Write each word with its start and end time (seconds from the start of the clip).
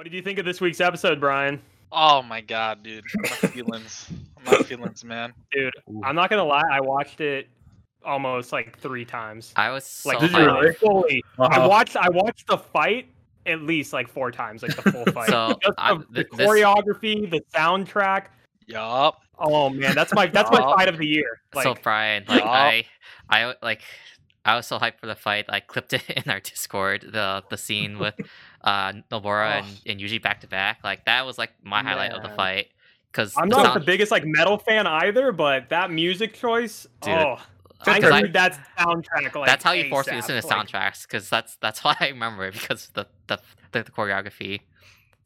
What 0.00 0.04
did 0.04 0.14
you 0.14 0.22
think 0.22 0.38
of 0.38 0.46
this 0.46 0.62
week's 0.62 0.80
episode, 0.80 1.20
Brian? 1.20 1.60
Oh 1.92 2.22
my 2.22 2.40
god, 2.40 2.82
dude. 2.82 3.04
My 3.18 3.28
feelings. 3.28 4.10
My 4.46 4.56
feelings, 4.56 5.04
man. 5.04 5.34
Dude, 5.52 5.74
I'm 6.02 6.16
not 6.16 6.30
gonna 6.30 6.42
lie, 6.42 6.64
I 6.72 6.80
watched 6.80 7.20
it 7.20 7.48
almost 8.02 8.50
like 8.50 8.78
three 8.78 9.04
times. 9.04 9.52
I 9.56 9.68
was 9.68 9.84
so 9.84 10.08
Like 10.08 10.20
Did 10.20 10.30
you 10.30 10.38
hyped. 10.38 10.80
really? 10.80 11.22
I 11.38 11.44
uh-huh. 11.44 11.68
watched 11.68 11.96
I 11.98 12.08
watched 12.08 12.46
the 12.46 12.56
fight 12.56 13.08
at 13.44 13.60
least 13.60 13.92
like 13.92 14.08
four 14.08 14.30
times, 14.30 14.62
like 14.62 14.74
the 14.74 14.90
full 14.90 15.04
fight. 15.12 15.28
So, 15.28 15.58
Just 15.62 15.74
I- 15.76 15.92
the, 15.92 15.98
the 15.98 16.24
th- 16.24 16.28
this- 16.34 16.48
choreography, 16.48 17.30
the 17.30 17.42
soundtrack. 17.54 18.28
Yup. 18.68 19.20
Oh 19.38 19.68
man, 19.68 19.94
that's 19.94 20.14
my 20.14 20.28
that's 20.28 20.50
my 20.50 20.60
fight 20.62 20.88
of 20.88 20.96
the 20.96 21.06
year. 21.06 21.42
Like 21.54 21.64
so 21.64 21.74
Brian, 21.82 22.24
like 22.26 22.40
Yup. 22.40 22.48
I, 22.48 22.86
I 23.28 23.54
like, 23.60 23.82
I 24.44 24.56
was 24.56 24.66
so 24.66 24.78
hyped 24.78 24.98
for 24.98 25.06
the 25.06 25.14
fight. 25.14 25.46
I 25.48 25.60
clipped 25.60 25.92
it 25.94 26.08
in 26.10 26.30
our 26.30 26.40
Discord. 26.40 27.02
The 27.12 27.42
the 27.50 27.56
scene 27.56 27.98
with 27.98 28.14
uh 28.62 28.92
Nobara 29.10 29.58
and, 29.58 29.66
Oh. 29.66 29.90
and 29.90 30.00
Yuji 30.00 30.20
back 30.22 30.40
to 30.40 30.46
back. 30.46 30.78
Like 30.84 31.04
that 31.04 31.26
was 31.26 31.38
like 31.38 31.50
my 31.62 31.82
highlight 31.82 32.12
of 32.12 32.22
the 32.22 32.30
fight. 32.30 32.68
Because 33.12 33.34
I'm 33.36 33.48
not 33.48 33.74
the 33.74 33.80
biggest 33.80 34.10
like 34.12 34.24
metal 34.24 34.56
fan 34.58 34.86
either, 34.86 35.32
but 35.32 35.68
that 35.70 35.90
music 35.90 36.32
choice, 36.32 36.86
Dude, 37.02 37.12
oh, 37.14 37.38
I 37.86 37.98
because 37.98 38.12
I- 38.12 38.26
that 38.28 38.58
soundtrack. 38.78 39.34
Like 39.34 39.46
that's 39.46 39.64
how 39.64 39.72
you 39.72 39.88
force 39.88 40.06
me 40.06 40.12
to 40.12 40.16
listen 40.18 40.40
to 40.40 40.46
like- 40.46 40.68
soundtracks. 40.68 41.02
Because 41.02 41.28
that's 41.28 41.56
that's 41.60 41.80
why 41.84 41.96
I 42.00 42.08
remember 42.08 42.46
it 42.46 42.52
because 42.54 42.88
the 42.94 43.06
the, 43.26 43.38
the, 43.72 43.82
the 43.82 43.90
choreography. 43.90 44.60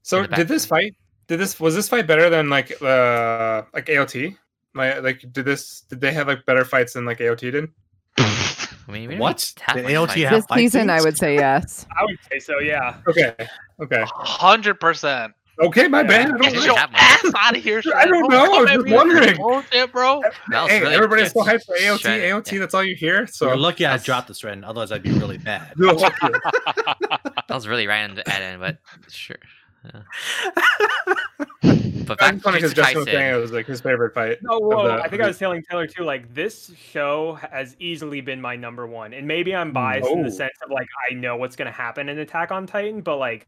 So 0.02 0.22
the 0.22 0.28
did 0.36 0.48
this 0.48 0.64
fight? 0.66 0.94
Did 1.26 1.38
this 1.40 1.60
was 1.60 1.74
this 1.74 1.88
fight 1.88 2.06
better 2.06 2.28
than 2.30 2.50
like 2.50 2.70
uh 2.82 3.62
like 3.72 3.86
AOT? 3.86 4.36
My 4.72 4.98
like 4.98 5.20
did 5.32 5.44
this 5.44 5.82
did 5.82 6.00
they 6.00 6.12
have 6.12 6.26
like 6.26 6.44
better 6.46 6.64
fights 6.64 6.94
than 6.94 7.04
like 7.04 7.18
AOT 7.18 7.52
did? 7.52 7.68
I 8.86 8.92
mean, 8.92 9.08
we 9.08 9.16
What? 9.16 9.52
have 9.62 9.76
Did 9.76 9.84
much 9.84 9.92
AOT 9.92 10.24
have 10.28 10.46
This 10.48 10.56
season, 10.56 10.90
I 10.90 11.00
would 11.00 11.16
say 11.16 11.34
yes. 11.36 11.86
I 11.98 12.04
would 12.04 12.18
say 12.30 12.38
so, 12.38 12.58
yeah. 12.60 12.96
Okay, 13.08 13.34
okay, 13.80 14.04
Hundred 14.06 14.78
percent. 14.80 15.32
okay. 15.62 15.88
My 15.88 16.02
Yeah. 16.02 16.06
bad. 16.08 16.32
I 16.32 16.38
Get 16.38 16.54
your 16.54 16.66
know. 16.66 16.74
have 16.76 16.90
one. 16.90 17.00
ass 17.00 17.24
out 17.38 17.56
of 17.56 17.62
here. 17.62 17.80
I 17.94 18.06
don't 18.06 18.28
know, 18.30 18.44
I 18.44 18.60
was 18.62 18.70
just 18.70 18.88
wondering. 18.88 19.36
Bullshit, 19.36 19.92
bro. 19.92 20.20
Hey, 20.50 20.80
really 20.80 20.94
everybody's 20.94 21.32
so 21.32 21.40
hyped 21.40 21.64
for 21.64 21.76
AOT. 21.76 22.00
Shredded, 22.00 22.30
AOT. 22.30 22.52
yeah. 22.52 22.58
That's 22.58 22.74
all 22.74 22.84
you 22.84 22.94
hear. 22.96 23.26
So 23.26 23.46
You're 23.46 23.56
lucky 23.56 23.86
I 23.86 23.96
dropped 23.98 24.28
this 24.28 24.42
Ren, 24.44 24.64
otherwise 24.64 24.92
I'd 24.92 25.02
be 25.02 25.12
really 25.12 25.38
bad. 25.38 25.72
No. 25.78 25.94
That 25.94 27.48
was 27.48 27.68
really 27.68 27.86
random 27.86 28.16
to 28.24 28.28
add 28.30 28.42
in, 28.42 28.58
but 28.60 28.78
sure. 29.08 29.36
Yeah. 29.84 31.14
But 32.06 32.18
back 32.18 32.32
That's 32.32 32.42
funny 32.42 32.56
to 32.60 32.68
because 32.68 32.74
Justin 32.74 32.98
was 32.98 33.06
Kaisen. 33.08 33.12
saying 33.12 33.34
it 33.34 33.38
was 33.38 33.50
like 33.52 33.64
his 33.66 33.80
favorite 33.80 34.12
fight. 34.12 34.36
No, 34.42 34.58
whoa, 34.58 34.88
the- 34.88 35.02
I 35.02 35.08
think 35.08 35.22
I 35.22 35.26
was 35.26 35.38
telling 35.38 35.62
Taylor 35.62 35.86
too. 35.86 36.04
Like 36.04 36.34
this 36.34 36.70
show 36.76 37.38
has 37.50 37.76
easily 37.78 38.20
been 38.20 38.42
my 38.42 38.56
number 38.56 38.86
one, 38.86 39.14
and 39.14 39.26
maybe 39.26 39.54
I'm 39.54 39.68
hmm. 39.68 39.72
biased 39.74 40.10
in 40.10 40.18
Oh. 40.20 40.22
the 40.24 40.30
sense 40.30 40.52
of 40.62 40.70
like 40.70 40.86
I 41.10 41.14
know 41.14 41.36
what's 41.36 41.56
gonna 41.56 41.70
happen 41.72 42.10
in 42.10 42.18
Attack 42.18 42.52
on 42.52 42.66
Titan, 42.66 43.00
but 43.00 43.16
like 43.16 43.46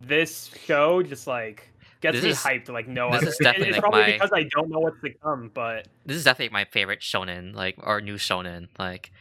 this 0.00 0.50
show 0.66 1.00
just 1.02 1.28
like 1.28 1.70
gets 2.00 2.16
This 2.16 2.24
me 2.24 2.30
is- 2.30 2.38
hyped 2.38 2.68
like 2.70 2.88
no 2.88 3.10
this 3.12 3.18
other. 3.22 3.28
is 3.28 3.36
definitely, 3.40 3.68
it's 3.68 3.76
like, 3.76 3.82
probably 3.82 4.00
my- 4.02 4.12
because 4.12 4.30
I 4.34 4.42
don't 4.54 4.68
know 4.68 4.80
what's 4.80 5.00
to 5.02 5.10
come, 5.22 5.50
but 5.54 5.86
this 6.04 6.16
is 6.16 6.24
definitely 6.24 6.52
my 6.52 6.64
favorite 6.64 7.00
shonen, 7.00 7.54
like 7.54 7.76
or 7.78 8.00
new 8.00 8.16
shonen. 8.16 8.66
Like, 8.80 9.12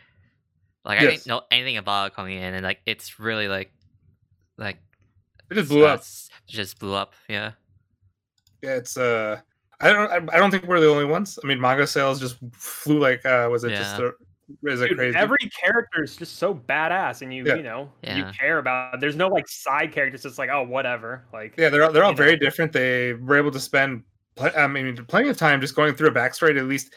like 0.83 0.97
I 0.99 1.01
didn't 1.05 1.27
know 1.27 1.43
anything 1.51 1.77
about 1.77 2.07
it 2.07 2.15
coming 2.15 2.37
in, 2.39 2.55
and 2.55 2.63
like 2.63 2.79
it's 2.87 3.19
really 3.19 3.47
like, 3.47 3.71
like 4.57 4.77
It 5.51 5.53
just 5.53 5.69
blew 5.69 5.85
up. 5.85 6.01
just 6.47 6.79
blew 6.79 6.95
up. 6.95 7.13
Yeah, 7.27 7.35
Yeah, 7.35 7.51
it's 8.61 8.97
uh, 8.97 9.39
I 9.79 9.93
don't, 9.93 10.11
I, 10.11 10.35
I 10.35 10.37
don't 10.37 10.51
think 10.51 10.65
we're 10.65 10.79
the 10.79 10.89
only 10.89 11.05
ones. 11.05 11.39
I 11.43 11.47
mean, 11.47 11.59
manga 11.59 11.87
sales 11.87 12.19
just 12.19 12.37
flew 12.53 12.99
like, 12.99 13.25
uh, 13.25 13.47
was 13.51 13.63
it 13.63 13.69
just, 13.69 13.99
a, 13.99 14.13
is 14.65 14.81
it 14.81 14.89
dude, 14.89 14.97
crazy? 14.97 15.17
every 15.17 15.37
character 15.63 16.03
is 16.03 16.17
just 16.17 16.37
so 16.37 16.53
badass, 16.53 17.21
and 17.21 17.33
you 17.33 17.45
Yeah. 17.45 17.55
you 17.55 17.63
know 17.63 17.89
you 18.03 18.25
care 18.37 18.57
about. 18.57 18.95
It. 18.95 18.99
There's 18.99 19.15
no 19.15 19.27
like 19.27 19.47
side 19.47 19.91
characters. 19.91 20.25
It's 20.25 20.37
like 20.37 20.49
oh 20.49 20.63
whatever. 20.63 21.25
Like 21.31 21.55
yeah, 21.57 21.69
they're 21.69 21.83
all, 21.85 21.91
they're 21.91 22.03
all 22.03 22.11
you 22.11 22.17
know. 22.17 22.23
very 22.23 22.37
different. 22.37 22.73
They 22.73 23.13
were 23.13 23.37
able 23.37 23.51
to 23.51 23.59
spend, 23.59 24.03
pl- 24.35 24.51
I 24.57 24.67
mean, 24.67 24.97
plenty 25.05 25.29
of 25.29 25.37
time 25.37 25.61
just 25.61 25.75
going 25.75 25.95
through 25.95 26.09
a 26.09 26.13
backstory 26.13 26.53
to 26.53 26.59
at 26.59 26.67
least, 26.67 26.93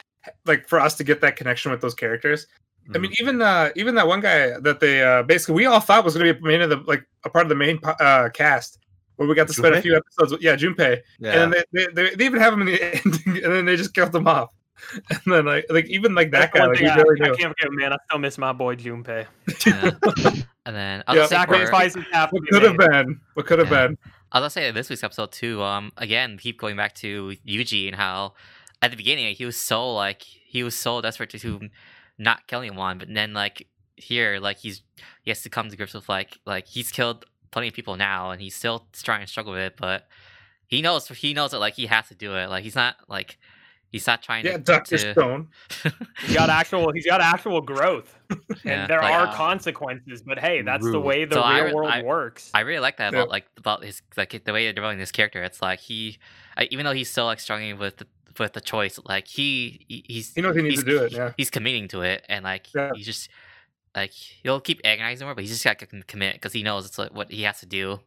like, 0.47 0.69
for 0.69 0.81
us 0.81 0.97
to 0.97 1.05
get 1.05 1.21
that 1.21 1.37
connection 1.37 1.71
with 1.71 1.81
those 1.81 1.95
characters. 1.95 2.47
I 2.95 2.99
mean, 2.99 3.13
even 3.21 3.41
uh, 3.41 3.71
even 3.77 3.95
that 3.95 4.09
one 4.09 4.21
guy 4.21 4.59
that 4.59 4.81
they 4.81 5.05
uh, 5.05 5.23
basically 5.23 5.55
we 5.55 5.67
all 5.67 5.79
thought 5.79 6.05
was 6.05 6.17
going 6.17 6.27
to 6.27 6.35
be 6.35 6.41
main 6.41 6.63
of 6.63 6.69
the 6.69 6.79
like 6.79 7.05
a 7.25 7.31
part 7.31 7.45
of 7.45 7.49
the 7.49 7.55
main 7.55 7.79
uh, 7.85 8.29
cast, 8.35 8.79
where 9.17 9.29
we 9.29 9.35
got 9.35 9.47
to 9.49 9.55
spend 9.55 9.75
a 9.75 9.83
few 9.83 9.97
episodes. 9.97 10.33
With, 10.33 10.43
yeah, 10.43 10.57
Junpei, 10.57 11.01
yeah. 11.19 11.43
and 11.43 11.53
then 11.53 11.63
they, 11.73 11.87
they, 11.87 11.93
they, 12.11 12.15
they 12.17 12.25
even 12.27 12.41
have 12.41 12.53
him 12.55 12.61
in 12.63 12.67
the 12.69 12.83
ending, 13.05 13.45
and 13.45 13.53
then 13.53 13.65
they 13.65 13.77
just 13.77 13.95
killed 13.95 14.15
him 14.15 14.27
off. 14.27 14.51
And 15.09 15.21
then 15.33 15.45
like 15.45 15.67
like 15.71 15.87
even 15.87 16.13
like 16.15 16.33
that 16.33 16.51
that's 16.53 16.59
guy, 16.59 16.67
like, 16.67 16.79
thing 16.79 16.87
he 16.87 16.91
I, 16.91 16.95
I 17.33 17.37
can't 17.37 17.55
forget, 17.57 17.71
man. 17.71 17.93
I 17.93 17.97
still 18.09 18.19
miss 18.19 18.37
my 18.37 18.53
boy 18.53 18.75
Junpei. 18.75 19.27
yeah. 19.65 19.91
and 20.67 20.75
then 20.77 21.05
I'll 21.07 21.15
Yeah. 21.15 21.23
just 21.23 21.31
say 21.31 21.37
for- 21.45 21.55
Sacrifices 21.55 22.05
have 22.13 22.33
What 22.33 22.43
could 22.49 22.63
have 22.63 22.77
been? 22.77 23.21
What 23.35 23.47
could 23.47 23.61
have 23.61 23.71
Yeah. 23.71 23.87
been? 23.89 23.99
I'll 24.33 24.43
just 24.43 24.55
say 24.55 24.69
this 24.73 24.91
week's 24.91 25.05
episode 25.05 25.31
too. 25.31 25.63
Um, 25.63 25.93
again, 25.99 26.37
keep 26.37 26.59
going 26.59 26.75
back 26.77 26.95
to 26.97 27.37
Yuji 27.47 27.87
and 27.87 27.95
how 27.95 28.35
at 28.81 28.91
the 28.91 28.97
beginning 28.97 29.33
he 29.37 29.45
was 29.45 29.57
so 29.57 29.93
like 29.95 30.23
he 30.23 30.65
was 30.65 30.75
so 30.75 31.01
desperate 31.01 31.31
to, 31.31 31.39
to 31.39 31.69
not 32.19 32.49
kill 32.49 32.61
anyone, 32.61 32.99
but 32.99 33.07
then 33.13 33.35
like 33.35 33.69
here, 33.97 34.41
like 34.41 34.57
he's 34.59 34.83
he 35.23 35.31
has 35.31 35.43
to 35.43 35.51
come 35.51 35.69
to 35.69 35.77
grips 35.77 35.95
with 35.95 36.09
like 36.09 36.39
like 36.45 36.67
he's 36.67 36.91
killed 36.91 37.25
plenty 37.53 37.69
of 37.69 37.75
people 37.75 37.97
now, 37.97 38.33
and 38.33 38.41
he's 38.43 38.57
still 38.57 38.87
trying 38.93 39.21
to 39.21 39.27
struggle 39.29 39.53
with 39.53 39.63
it, 39.63 39.75
but 39.79 40.09
he 40.67 40.83
knows 40.83 41.07
he 41.09 41.33
knows 41.35 41.53
that 41.53 41.61
like 41.61 41.75
he 41.75 41.87
has 41.87 42.09
to 42.09 42.15
do 42.17 42.35
it. 42.35 42.49
Like 42.51 42.65
he's 42.65 42.75
not 42.75 42.97
like 43.09 43.39
he's 43.91 44.07
not 44.07 44.23
trying 44.23 44.45
Yeah, 44.45 44.53
to. 44.53 44.59
Doctor 44.59 44.97
to- 44.99 45.13
Stone. 45.13 45.49
He's 46.27 46.35
got 46.35 46.49
actual. 46.49 46.93
He's 46.93 47.05
got 47.05 47.21
actual 47.21 47.61
growth, 47.61 48.17
Yeah, 48.65 48.83
and 48.83 48.91
there 48.91 49.01
like, 49.03 49.13
are 49.13 49.27
uh, 49.29 49.35
consequences. 49.35 50.23
But 50.23 50.39
hey, 50.39 50.63
that's 50.63 50.85
the 50.91 50.99
way 51.01 51.25
the 51.27 51.35
So 51.35 51.47
real 51.49 51.65
re- 51.67 51.73
world 51.75 51.91
I- 51.91 52.03
works. 52.03 52.51
I 52.55 52.61
really 52.61 52.81
like 52.81 52.97
that 52.97 53.13
Yeah. 53.13 53.19
about 53.21 53.29
like 53.31 53.47
about 53.59 53.85
his 53.85 54.01
like 54.17 54.31
the 54.45 54.53
way 54.53 54.65
they're 54.65 54.73
developing 54.73 54.99
this 54.99 55.13
character. 55.13 55.43
It's 55.43 55.61
like 55.61 55.81
he, 55.81 56.19
I, 56.57 56.69
even 56.71 56.87
though 56.87 56.93
he's 56.93 57.11
still 57.11 57.27
like 57.27 57.39
struggling 57.41 57.77
with 57.79 57.99
the, 57.99 58.07
with 58.39 58.55
the 58.55 58.61
choice, 58.63 58.99
like 59.05 59.27
he 59.29 59.85
he- 59.89 60.05
he's 60.09 60.33
He 60.35 60.41
knows 60.41 60.57
he 60.57 60.63
needs 60.63 60.83
to 60.83 60.89
do 60.91 61.05
it. 61.05 61.13
Yeah. 61.13 61.33
he's 61.37 61.51
committing 61.51 61.89
to 61.89 62.01
it, 62.01 62.25
and 62.31 62.45
like 62.45 62.69
Yeah. 62.75 62.93
he 62.95 63.03
just 63.03 63.29
like 63.95 64.13
he'll 64.13 64.61
keep 64.61 64.81
agonizing 64.85 65.27
more, 65.27 65.35
but 65.35 65.45
he's 65.45 65.51
just 65.51 65.65
got 65.65 65.79
to 65.79 66.03
commit 66.05 66.35
because 66.35 66.53
he 66.53 66.63
knows 66.63 66.87
it's 66.87 66.99
like 66.99 67.15
what 67.15 67.31
he 67.31 67.43
has 67.43 67.61
to 67.61 67.67
do. 67.67 68.01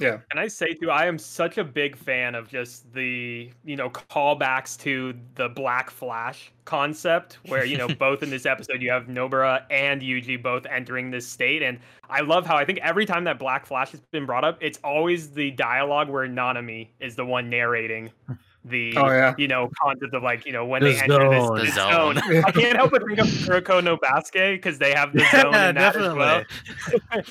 Yeah. 0.00 0.18
And 0.30 0.38
I 0.38 0.46
say 0.46 0.74
too, 0.74 0.90
I 0.90 1.06
am 1.06 1.18
such 1.18 1.58
a 1.58 1.64
big 1.64 1.96
fan 1.96 2.36
of 2.36 2.48
just 2.48 2.92
the 2.92 3.50
you 3.64 3.76
know 3.76 3.90
callbacks 3.90 4.78
to 4.82 5.14
the 5.34 5.48
Black 5.48 5.90
Flash 5.90 6.52
concept, 6.64 7.38
where 7.46 7.64
you 7.64 7.76
know 7.76 7.88
both 7.98 8.22
in 8.22 8.30
this 8.30 8.46
episode 8.46 8.80
you 8.80 8.90
have 8.90 9.06
Nobara 9.06 9.64
and 9.70 10.00
Yuji 10.00 10.40
both 10.40 10.66
entering 10.66 11.10
this 11.10 11.26
state, 11.26 11.62
and 11.62 11.80
I 12.08 12.20
love 12.20 12.46
how 12.46 12.56
I 12.56 12.64
think 12.64 12.78
every 12.78 13.06
time 13.06 13.24
that 13.24 13.38
Black 13.38 13.66
Flash 13.66 13.90
has 13.90 14.00
been 14.12 14.24
brought 14.24 14.44
up, 14.44 14.58
it's 14.60 14.78
always 14.84 15.30
the 15.32 15.50
dialogue 15.50 16.08
where 16.08 16.28
Nanami 16.28 16.88
is 17.00 17.16
the 17.16 17.24
one 17.24 17.50
narrating 17.50 18.12
the 18.64 18.94
Oh, 18.96 19.06
yeah. 19.08 19.34
you 19.38 19.48
know 19.48 19.70
concept 19.80 20.14
of 20.14 20.22
like 20.22 20.44
you 20.46 20.52
know 20.52 20.64
when 20.66 20.82
The 20.82 20.92
they 20.92 21.00
enter 21.00 21.28
this, 21.30 21.46
zone. 21.46 21.58
The 21.58 21.66
zone. 21.70 22.14
zone. 22.16 22.44
I 22.46 22.50
can't 22.50 22.76
help 22.76 22.90
but 22.90 23.02
think 23.06 23.18
of 23.18 23.26
Kuroko 23.26 23.82
no 23.82 23.96
Basket 23.96 24.56
because 24.56 24.78
they 24.78 24.92
have 24.92 25.12
the 25.12 25.20
zone 25.30 25.54
in 25.54 25.74
that 25.76 25.96
as 25.96 26.14
well 26.14 26.42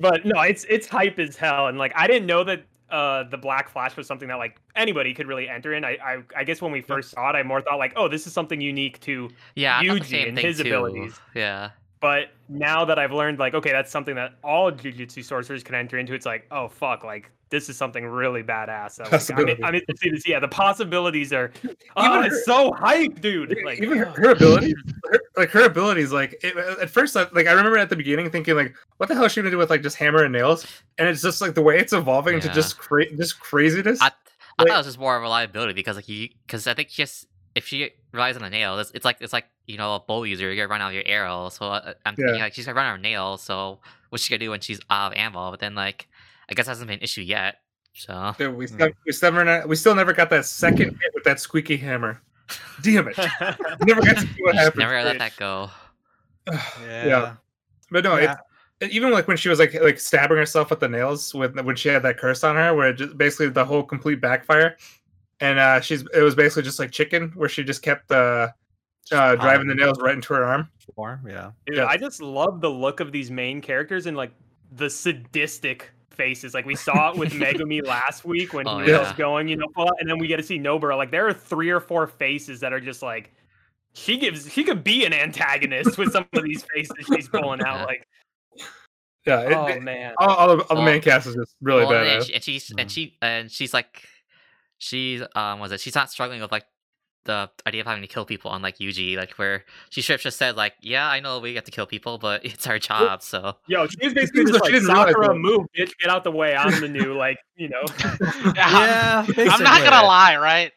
but 0.00 0.24
no, 0.24 0.40
it's 0.40 0.64
it's 0.68 0.86
hype 0.88 1.18
as 1.18 1.36
hell, 1.36 1.66
and 1.68 1.78
like 1.78 1.92
I 1.94 2.06
didn't 2.06 2.26
know 2.26 2.44
that 2.44 2.64
uh 2.90 3.24
the 3.24 3.38
Black 3.38 3.68
Flash 3.70 3.96
was 3.96 4.06
something 4.06 4.28
that 4.28 4.36
like 4.36 4.60
anybody 4.76 5.14
could 5.14 5.26
really 5.26 5.48
enter 5.48 5.74
in. 5.74 5.84
I 5.84 5.96
I, 6.02 6.22
I 6.36 6.44
guess 6.44 6.60
when 6.62 6.72
we 6.72 6.80
first 6.80 7.10
saw 7.10 7.30
it, 7.30 7.36
I 7.36 7.42
more 7.42 7.60
thought 7.60 7.78
like, 7.78 7.92
oh, 7.96 8.08
this 8.08 8.26
is 8.26 8.32
something 8.32 8.60
unique 8.60 9.00
to. 9.00 9.28
Yeah, 9.54 9.78
I 9.78 9.84
Yuji 9.84 10.28
and 10.28 10.38
his 10.38 10.56
too. 10.58 10.62
abilities. 10.68 11.18
Yeah, 11.34 11.70
But 12.00 12.30
now 12.48 12.84
that 12.86 12.98
I've 12.98 13.12
learned 13.12 13.38
like, 13.38 13.54
okay, 13.54 13.70
that's 13.72 13.90
something 13.90 14.14
that 14.16 14.34
all 14.42 14.70
Jujutsu 14.72 15.24
sorcerers 15.24 15.62
can 15.62 15.74
enter 15.74 15.98
into. 15.98 16.14
It's 16.14 16.26
like, 16.26 16.46
oh 16.50 16.68
fuck, 16.68 17.04
like 17.04 17.30
this 17.52 17.68
is 17.68 17.76
something 17.76 18.04
really 18.04 18.42
badass. 18.42 18.92
So, 18.92 19.04
like, 19.04 19.12
I'm, 19.12 19.18
Possibilities. 19.18 19.60
I'm 19.62 19.74
interested 19.76 20.10
to 20.10 20.20
see. 20.20 20.30
Yeah, 20.32 20.40
the 20.40 20.48
possibilities 20.48 21.32
are. 21.32 21.52
Oh, 21.96 22.06
Even 22.18 22.24
it's 22.32 22.44
so 22.46 22.72
hype, 22.72 23.20
dude. 23.20 23.54
Like, 23.64 23.78
even 23.80 23.98
her, 23.98 24.06
her 24.06 24.30
abilities, 24.30 24.74
her, 25.10 25.20
like 25.36 25.50
her 25.50 25.64
abilities, 25.66 26.10
like 26.10 26.34
it, 26.42 26.56
at 26.56 26.88
first, 26.88 27.14
I- 27.16 27.26
like 27.32 27.46
I 27.46 27.52
remember 27.52 27.76
at 27.76 27.90
the 27.90 27.96
beginning 27.96 28.30
thinking, 28.30 28.56
like, 28.56 28.74
what 28.96 29.08
the 29.10 29.14
hell 29.14 29.24
is 29.26 29.32
she 29.32 29.40
gonna 29.40 29.50
do 29.50 29.58
with 29.58 29.68
like 29.70 29.82
just 29.82 29.96
hammer 29.96 30.24
and 30.24 30.32
nails? 30.32 30.66
And 30.98 31.06
it's 31.06 31.20
just 31.22 31.40
like 31.42 31.54
the 31.54 31.60
way 31.62 31.78
it's 31.78 31.92
evolving 31.92 32.40
to 32.40 32.48
Yeah. 32.48 32.54
just 32.54 32.78
create 32.78 33.16
just 33.18 33.38
craziness. 33.38 34.00
I 34.00 34.06
I 34.06 34.62
Like- 34.62 34.68
thought 34.68 34.74
it 34.74 34.78
was 34.78 34.86
just 34.86 34.98
more 34.98 35.14
of 35.16 35.20
a 35.20 35.24
reliability 35.24 35.74
because 35.74 35.96
like 35.96 36.08
you 36.08 36.30
because 36.46 36.66
I 36.66 36.72
think 36.74 36.88
just 36.88 37.26
if 37.54 37.66
she 37.66 37.90
relies 38.12 38.36
on 38.36 38.42
the 38.42 38.48
nail, 38.50 38.78
it's, 38.78 38.90
it's 38.94 39.04
like 39.04 39.18
it's 39.20 39.34
like 39.34 39.44
you 39.66 39.76
know 39.76 39.94
a 39.96 40.00
bow 40.00 40.22
user, 40.24 40.46
you're 40.46 40.56
gonna 40.66 40.68
run 40.72 40.80
out 40.80 40.88
of 40.88 40.94
your 40.94 41.04
arrow. 41.06 41.50
So 41.50 41.66
uh, 41.66 41.92
I'm 42.06 42.16
thinking 42.16 42.40
like 42.40 42.54
she's 42.54 42.64
gonna 42.64 42.76
run 42.76 42.86
out 42.86 42.94
of 42.96 43.00
nails. 43.02 43.42
So 43.42 43.80
what's 44.08 44.24
she 44.24 44.30
gonna 44.30 44.38
do 44.46 44.50
when 44.50 44.60
she's 44.60 44.80
out 44.88 45.12
of 45.12 45.18
ammo? 45.18 45.50
But 45.50 45.60
then 45.60 45.74
like 45.74 46.08
I 46.52 46.54
guess 46.54 46.66
that 46.66 46.72
hasn't 46.72 46.88
been 46.88 46.98
an 46.98 47.02
issue 47.02 47.22
yet. 47.22 47.56
So 47.94 48.34
Dude, 48.38 48.54
we 48.54 48.66
still, 48.66 48.90
we 49.06 49.12
still 49.12 49.32
never, 49.32 49.66
we 49.66 49.76
still 49.76 49.94
never 49.94 50.12
got 50.12 50.30
that 50.30 50.44
second 50.44 50.90
hit 51.00 51.12
with 51.14 51.24
that 51.24 51.40
squeaky 51.40 51.76
hammer. 51.78 52.20
Damn 52.82 53.08
it! 53.08 53.16
never 53.86 54.02
got 54.02 54.16
to 54.16 54.20
see 54.20 54.42
what 54.42 54.54
happened. 54.54 54.80
never 54.80 55.02
let 55.02 55.18
that 55.18 55.36
go. 55.36 55.70
Yeah. 56.82 57.34
But 57.90 58.04
no, 58.04 58.18
Yeah. 58.18 58.36
it's 58.80 58.94
even 58.94 59.12
like 59.12 59.28
when 59.28 59.36
she 59.36 59.48
was 59.48 59.58
like 59.58 59.74
like 59.80 59.98
stabbing 59.98 60.36
herself 60.36 60.70
with 60.70 60.80
the 60.80 60.88
nails 60.88 61.32
with 61.34 61.58
when 61.60 61.76
she 61.76 61.88
had 61.88 62.02
that 62.02 62.18
curse 62.18 62.44
on 62.44 62.56
her, 62.56 62.74
where 62.74 62.88
it 62.90 62.94
just 62.94 63.16
basically 63.16 63.48
the 63.48 63.64
whole 63.64 63.82
complete 63.82 64.20
backfire, 64.20 64.76
and 65.40 65.58
uh 65.58 65.80
she's 65.80 66.02
it 66.14 66.20
was 66.22 66.34
basically 66.34 66.64
just 66.64 66.78
like 66.78 66.90
chicken, 66.90 67.30
where 67.34 67.48
she 67.48 67.62
just 67.62 67.82
kept 67.82 68.10
uh, 68.10 68.48
uh 69.12 69.36
driving 69.36 69.68
the 69.68 69.74
nails 69.74 69.98
right 70.00 70.14
into 70.14 70.34
her 70.34 70.44
arm. 70.44 70.68
Four, 70.96 71.20
yeah. 71.26 71.52
Yeah. 71.70 71.86
I 71.86 71.96
just 71.96 72.20
love 72.20 72.60
the 72.60 72.70
look 72.70 73.00
of 73.00 73.12
these 73.12 73.30
main 73.30 73.60
characters 73.60 74.06
and 74.06 74.16
like 74.16 74.32
the 74.72 74.90
sadistic 74.90 75.90
faces. 76.12 76.54
Like 76.54 76.66
we 76.66 76.74
saw 76.76 77.10
it 77.12 77.18
with 77.18 77.32
Megumi 77.32 77.84
last 77.84 78.24
week 78.24 78.52
when 78.52 78.66
Oh, 78.68 78.78
he 78.78 78.92
was 78.92 79.12
going, 79.12 79.48
you 79.48 79.56
know, 79.56 79.66
full 79.74 79.90
and 79.98 80.08
then 80.08 80.18
we 80.18 80.26
get 80.28 80.36
to 80.36 80.42
see 80.42 80.58
Nobara. 80.58 80.96
Like 80.96 81.10
there 81.10 81.26
are 81.26 81.32
three 81.34 81.70
or 81.70 81.80
four 81.80 82.06
faces 82.06 82.60
that 82.60 82.72
are 82.72 82.80
just 82.80 83.02
like 83.02 83.32
she 83.94 84.16
gives. 84.16 84.50
She 84.50 84.64
could 84.64 84.82
be 84.82 85.04
an 85.04 85.12
antagonist 85.12 85.98
with 85.98 86.12
some 86.12 86.26
of 86.32 86.42
these 86.44 86.64
faces 86.74 86.96
she's 87.14 87.28
pulling 87.28 87.60
out. 87.62 87.80
Yeah. 87.80 87.84
Like 87.84 88.06
Yeah, 89.26 89.40
it- 89.40 89.52
oh 89.52 89.66
it- 89.66 89.82
man, 89.82 90.14
all, 90.18 90.28
all, 90.30 90.56
the, 90.56 90.62
all 90.64 90.76
the 90.76 90.82
main 90.82 91.00
cast 91.00 91.26
is 91.26 91.34
just 91.34 91.54
really 91.60 91.84
Well, 91.84 91.90
bad. 92.04 92.16
and, 92.16 92.24
she, 92.24 92.34
and 92.34 92.42
she's 92.42 92.70
and 92.70 92.88
Mhm. 92.88 92.90
she 92.90 93.18
and 93.22 93.50
she's 93.50 93.72
like 93.74 94.08
she's 94.78 95.22
um 95.36 95.60
was 95.60 95.70
it 95.72 95.80
she's 95.80 95.94
not 95.94 96.10
struggling 96.10 96.40
with 96.40 96.50
like 96.50 96.64
the 97.24 97.48
idea 97.66 97.82
of 97.82 97.86
having 97.86 98.02
to 98.02 98.08
kill 98.08 98.24
people 98.24 98.50
on 98.50 98.62
like 98.62 98.78
Yuji 98.78 99.16
like 99.16 99.32
where 99.34 99.64
she 99.90 100.02
straight 100.02 100.20
just 100.20 100.38
said 100.38 100.56
like 100.56 100.74
yeah 100.80 101.08
I 101.08 101.20
know 101.20 101.38
we 101.38 101.54
have 101.54 101.64
to 101.64 101.70
kill 101.70 101.86
people 101.86 102.18
but 102.18 102.44
it's 102.44 102.66
our 102.66 102.78
job 102.78 103.22
so 103.22 103.56
yo, 103.68 103.86
she's 103.86 104.12
basically 104.12 104.40
seems 104.40 104.50
just 104.50 104.64
like 104.64 104.72
like 104.72 104.80
she 104.80 104.80
didn't 104.80 104.94
realize 104.94 105.12
Sakura, 105.12 105.38
move, 105.38 105.66
bitch, 105.76 105.92
get 105.98 106.10
out 106.10 106.24
the 106.24 106.30
way. 106.30 106.54
I'm 106.54 106.80
the 106.80 106.88
new, 106.88 107.14
like 107.16 107.38
you 107.56 107.68
know. 107.68 107.82
Yeah, 108.54 109.24
I'm 109.36 109.62
not 109.62 109.82
gonna 109.82 110.06
lie, 110.06 110.36
right? 110.36 110.72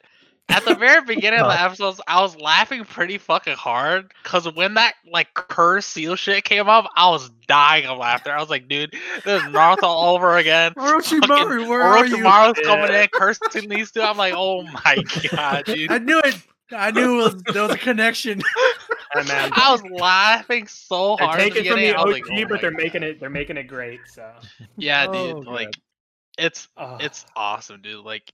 At 0.49 0.63
the 0.63 0.75
very 0.75 1.01
beginning 1.03 1.39
of 1.39 1.47
the 1.47 1.53
uh. 1.61 1.65
episodes, 1.65 1.99
I 2.07 2.21
was 2.21 2.37
laughing 2.39 2.85
pretty 2.85 3.17
fucking 3.17 3.55
hard 3.55 4.13
because 4.23 4.51
when 4.53 4.75
that 4.75 4.93
like 5.11 5.33
curse 5.33 5.85
seal 5.85 6.15
shit 6.15 6.43
came 6.43 6.69
up, 6.69 6.89
I 6.95 7.09
was 7.09 7.29
dying 7.47 7.85
of 7.87 7.97
laughter. 7.97 8.31
I 8.31 8.39
was 8.39 8.49
like, 8.49 8.67
dude, 8.67 8.93
this 9.25 9.41
is 9.41 9.47
Naruto 9.49 9.83
all 9.83 10.15
over 10.15 10.37
again. 10.37 10.73
Orochimaru, 10.77 11.67
where 11.67 11.81
are 11.81 12.05
you? 12.05 12.17
Orochimaru's 12.17 12.59
coming 12.65 12.89
Yeah. 12.91 13.01
in, 13.03 13.07
cursing 13.11 13.69
these 13.69 13.91
two. 13.91 14.01
I'm 14.01 14.17
like, 14.17 14.33
oh 14.37 14.63
my 14.63 14.97
god, 15.31 15.65
dude. 15.65 15.91
I 15.91 15.97
knew 15.97 16.19
it. 16.23 16.35
I 16.71 16.89
knew 16.89 17.19
it 17.21 17.33
was, 17.33 17.43
there 17.53 17.61
was 17.63 17.71
a 17.73 17.77
connection. 17.77 18.41
Hey, 19.13 19.23
man. 19.27 19.51
I 19.53 19.71
was 19.71 19.83
laughing 19.83 20.65
so 20.67 21.15
They're 21.19 21.27
hard. 21.27 21.39
at 21.41 21.53
the 21.53 21.61
taking 21.61 21.71
from 21.71 21.79
the 21.81 21.93
OG, 21.95 22.07
like, 22.09 22.23
oh 22.31 22.45
but 22.49 22.61
they're 22.61 22.71
God. 22.71 22.77
making 22.83 23.03
it. 23.03 23.19
They're 23.19 23.29
making 23.29 23.57
it 23.57 23.63
great. 23.67 23.99
So 24.11 24.31
Yeah, 24.77 25.05
Oh, 25.07 25.33
dude. 25.35 25.45
God. 25.45 25.53
Like, 25.53 25.73
it's 26.39 26.67
oh. 26.75 26.97
it's 26.99 27.23
awesome, 27.35 27.81
dude. 27.81 28.03
Like 28.03 28.33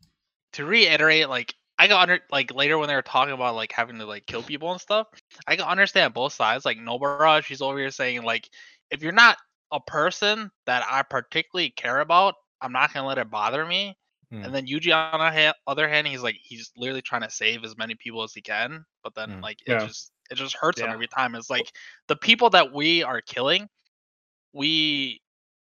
to 0.53 0.65
reiterate, 0.65 1.27
like 1.29 1.53
I 1.81 1.87
got 1.87 2.03
under 2.03 2.19
like 2.31 2.53
later 2.53 2.77
when 2.77 2.87
they 2.87 2.93
were 2.95 3.01
talking 3.01 3.33
about 3.33 3.55
like 3.55 3.71
having 3.71 3.97
to 3.97 4.05
like 4.05 4.27
kill 4.27 4.43
people 4.43 4.71
and 4.71 4.79
stuff. 4.79 5.07
I 5.47 5.55
can 5.55 5.65
understand 5.65 6.13
both 6.13 6.31
sides. 6.31 6.63
Like 6.63 6.77
Nobara, 6.77 7.43
she's 7.43 7.59
over 7.61 7.79
here 7.79 7.89
saying 7.89 8.21
like, 8.21 8.47
if 8.91 9.01
you're 9.01 9.11
not 9.11 9.37
a 9.71 9.79
person 9.79 10.51
that 10.67 10.85
I 10.87 11.01
particularly 11.01 11.71
care 11.71 12.01
about, 12.01 12.35
I'm 12.61 12.71
not 12.71 12.93
gonna 12.93 13.07
let 13.07 13.17
it 13.17 13.31
bother 13.31 13.65
me. 13.65 13.97
Hmm. 14.29 14.43
And 14.43 14.53
then 14.53 14.67
Yuji 14.67 14.93
on 14.93 15.19
the 15.19 15.31
ha- 15.31 15.55
other 15.65 15.89
hand, 15.89 16.05
he's 16.05 16.21
like 16.21 16.35
he's 16.39 16.71
literally 16.77 17.01
trying 17.01 17.23
to 17.23 17.31
save 17.31 17.63
as 17.63 17.75
many 17.75 17.95
people 17.95 18.21
as 18.21 18.33
he 18.33 18.41
can, 18.41 18.85
but 19.03 19.15
then 19.15 19.31
Mm. 19.31 19.41
like 19.41 19.57
it 19.65 19.71
Yeah. 19.71 19.87
just 19.87 20.11
it 20.29 20.35
just 20.35 20.55
hurts 20.55 20.81
him 20.81 20.91
every 20.91 21.07
time. 21.07 21.33
It's 21.33 21.49
like 21.49 21.71
the 22.07 22.15
people 22.15 22.51
that 22.51 22.71
we 22.73 23.01
are 23.01 23.21
killing, 23.21 23.69
we 24.53 25.21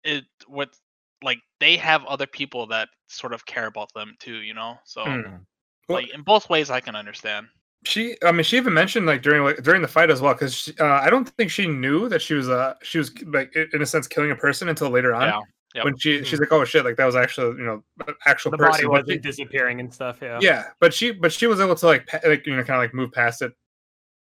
it 0.04 0.24
what 0.48 0.76
like 1.22 1.40
they 1.60 1.78
have 1.78 2.04
other 2.04 2.26
people 2.26 2.66
that 2.66 2.90
sort 3.08 3.32
of 3.32 3.46
care 3.46 3.66
about 3.66 3.92
them 3.94 4.16
too, 4.20 4.42
you 4.42 4.52
know. 4.52 4.78
So 4.84 5.02
Mm. 5.06 5.46
Well- 5.88 5.98
like 6.02 6.12
in 6.14 6.22
both 6.22 6.48
ways, 6.50 6.70
I 6.70 6.80
can 6.80 6.96
understand. 6.96 7.46
She, 7.86 8.16
I 8.22 8.32
mean, 8.32 8.44
she 8.44 8.56
even 8.56 8.72
mentioned 8.72 9.04
like 9.04 9.20
during 9.20 9.42
like, 9.44 9.62
during 9.62 9.82
the 9.82 9.88
fight 9.88 10.10
as 10.10 10.22
well, 10.22 10.32
because 10.32 10.72
uh, 10.80 10.84
I 10.86 11.10
don't 11.10 11.28
think 11.36 11.50
she 11.50 11.66
knew 11.66 12.08
that 12.08 12.22
she 12.22 12.32
was 12.32 12.48
uh 12.48 12.74
she 12.82 12.96
was 12.96 13.12
like 13.26 13.54
in 13.54 13.82
a 13.82 13.86
sense 13.86 14.06
killing 14.08 14.30
a 14.30 14.36
person 14.36 14.70
until 14.70 14.88
later 14.88 15.14
on. 15.14 15.28
Yeah. 15.28 15.40
Yep. 15.74 15.84
When 15.84 15.98
she 15.98 16.24
she's 16.24 16.40
like, 16.40 16.50
oh 16.52 16.64
shit, 16.64 16.82
like 16.84 16.96
that 16.96 17.04
was 17.04 17.14
actually 17.16 17.58
you 17.58 17.64
know 17.66 17.82
an 18.06 18.14
actual 18.26 18.52
the 18.52 18.56
person. 18.56 18.70
body 18.72 18.86
wasn't 18.86 19.10
she- 19.10 19.18
disappearing 19.18 19.80
and 19.80 19.92
stuff. 19.92 20.18
Yeah. 20.22 20.38
yeah, 20.40 20.64
but 20.80 20.94
she 20.94 21.10
but 21.10 21.30
she 21.30 21.46
was 21.46 21.60
able 21.60 21.74
to 21.74 21.86
like 21.86 22.06
pa- 22.06 22.20
like 22.26 22.46
you 22.46 22.56
know 22.56 22.62
kind 22.62 22.76
of 22.76 22.82
like 22.84 22.94
move 22.94 23.12
past 23.12 23.42
it 23.42 23.52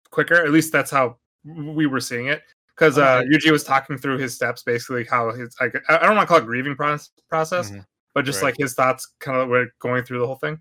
quicker. 0.09 0.43
At 0.43 0.49
least 0.51 0.71
that's 0.71 0.89
how 0.89 1.17
we 1.45 1.85
were 1.85 1.99
seeing 1.99 2.27
it. 2.27 2.41
Because 2.75 2.97
uh, 2.97 3.21
Okay. 3.23 3.27
Yuji 3.29 3.51
was 3.51 3.63
talking 3.63 3.97
through 3.97 4.17
his 4.17 4.33
steps, 4.33 4.63
basically 4.63 5.05
how 5.05 5.31
his 5.33 5.55
like 5.61 5.75
I 5.87 5.97
I 5.97 6.07
don't 6.07 6.15
want 6.15 6.27
to 6.27 6.33
call 6.33 6.37
it 6.41 6.45
grieving 6.47 6.75
process, 6.75 7.11
process, 7.29 7.69
Mhm. 7.69 7.85
but 8.15 8.25
just 8.25 8.41
Right. 8.41 8.47
like 8.47 8.55
his 8.57 8.73
thoughts 8.73 9.13
kind 9.19 9.37
of 9.39 9.49
were 9.49 9.67
going 9.79 10.03
through 10.03 10.19
the 10.19 10.25
whole 10.25 10.37
thing. 10.37 10.59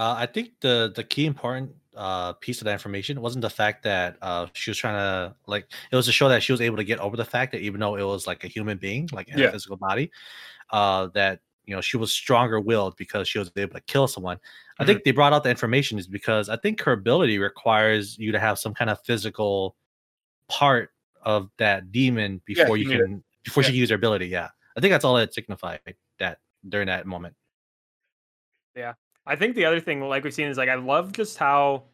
Uh, 0.00 0.14
I 0.16 0.24
think 0.24 0.52
the 0.60 0.92
the 0.96 1.04
key 1.04 1.26
important 1.26 1.72
uh, 1.94 2.32
piece 2.34 2.60
of 2.62 2.64
that 2.64 2.72
information 2.72 3.20
wasn't 3.20 3.42
the 3.42 3.50
fact 3.50 3.82
that 3.82 4.16
uh, 4.22 4.46
she 4.54 4.70
was 4.70 4.78
trying 4.78 4.94
to 4.94 5.34
like 5.46 5.66
it 5.92 5.96
was 5.96 6.06
to 6.06 6.12
show 6.12 6.28
that 6.30 6.42
she 6.42 6.52
was 6.52 6.62
able 6.62 6.78
to 6.78 6.84
get 6.84 6.98
over 7.00 7.16
the 7.18 7.24
fact 7.24 7.52
that 7.52 7.60
even 7.60 7.80
though 7.80 7.96
it 7.96 8.02
was 8.02 8.26
like 8.26 8.42
a 8.44 8.48
human 8.48 8.78
being, 8.78 9.10
like 9.12 9.28
in 9.28 9.38
Yeah. 9.38 9.48
a 9.48 9.52
physical 9.52 9.76
body, 9.76 10.10
uh, 10.70 11.08
that 11.08 11.40
you 11.66 11.74
know 11.74 11.82
she 11.82 11.98
was 11.98 12.12
stronger 12.12 12.58
willed 12.60 12.96
because 12.96 13.28
she 13.28 13.38
was 13.38 13.52
able 13.56 13.74
to 13.74 13.80
kill 13.82 14.08
someone. 14.08 14.38
I 14.78 14.86
think 14.86 15.04
they 15.04 15.10
brought 15.10 15.34
out 15.34 15.44
the 15.44 15.50
information 15.50 15.98
is 15.98 16.06
because 16.06 16.48
I 16.48 16.56
think 16.56 16.80
her 16.80 16.92
ability 16.92 17.38
requires 17.38 18.16
you 18.18 18.32
to 18.32 18.40
have 18.40 18.58
some 18.58 18.72
kind 18.72 18.88
of 18.88 18.98
physical 19.04 19.76
part 20.48 20.92
of 21.20 21.50
that 21.58 21.92
demon 21.92 22.40
before 22.46 22.78
you 22.78 22.84
you 22.84 22.88
need 22.88 23.00
it. 23.00 23.04
can 23.04 23.24
before 23.44 23.62
she 23.62 23.68
Yeah. 23.68 23.72
can 23.72 23.80
use 23.80 23.90
her 23.90 23.96
ability. 23.96 24.28
Yeah, 24.28 24.48
I 24.76 24.80
think 24.80 24.92
that's 24.92 25.04
all 25.04 25.18
it 25.18 25.34
signified 25.34 25.80
that 26.18 26.38
during 26.66 26.86
that 26.86 27.04
moment. 27.06 27.36
I 29.30 29.36
think 29.36 29.54
the 29.54 29.64
other 29.64 29.80
thing, 29.80 30.00
like 30.00 30.24
we've 30.24 30.34
seen, 30.34 30.48
is 30.48 30.58
like 30.58 30.68
I 30.68 30.74
love 30.74 31.12
just 31.12 31.38
how 31.38 31.84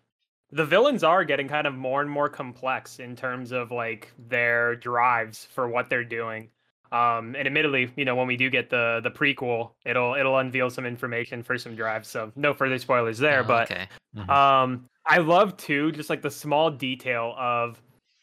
the 0.53 0.65
villains 0.65 1.05
are 1.05 1.23
getting 1.23 1.49
kind 1.49 1.67
of 1.67 1.75
more 1.75 2.01
and 2.01 2.11
more 2.11 2.29
complex 2.29 2.99
in 2.99 3.15
terms 3.15 3.53
of 3.53 3.71
like 3.71 4.11
their 4.29 4.75
drives 4.77 5.45
for 5.45 5.69
what 5.69 5.91
they're 5.91 6.05
doing. 6.05 6.49
Um, 6.93 7.35
and 7.35 7.47
admittedly, 7.47 7.91
you 7.97 8.05
know, 8.05 8.15
when 8.17 8.27
we 8.27 8.37
do 8.37 8.49
get 8.49 8.71
the 8.71 9.01
the 9.03 9.11
prequel, 9.11 9.73
it'll 9.85 10.15
it'll 10.15 10.39
unveil 10.39 10.71
some 10.71 10.87
information 10.87 11.43
for 11.43 11.59
some 11.59 11.75
drives. 11.77 12.09
So 12.09 12.33
no 12.37 12.55
further 12.55 12.79
spoilers 12.79 13.19
there. 13.19 13.41
Oh, 13.41 13.45
but 13.45 13.71
okay 13.71 13.87
Mhm. 14.17 14.31
um, 14.31 14.89
I 15.05 15.19
love 15.19 15.57
too 15.59 15.93
just 15.93 16.09
like 16.09 16.23
the 16.23 16.31
small 16.31 16.71
detail 16.71 17.35
of 17.37 17.83